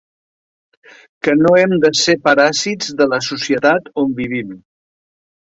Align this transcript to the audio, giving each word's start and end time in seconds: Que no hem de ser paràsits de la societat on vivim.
Que 1.27 1.35
no 1.41 1.51
hem 1.59 1.75
de 1.83 1.91
ser 1.99 2.15
paràsits 2.29 2.89
de 3.03 3.09
la 3.15 3.23
societat 3.29 3.93
on 4.05 4.17
vivim. 4.23 4.61